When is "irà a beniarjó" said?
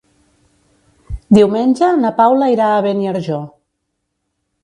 2.55-3.39